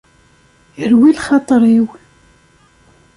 Irwi 0.83 1.09
lxaṭer-iw. 1.17 1.87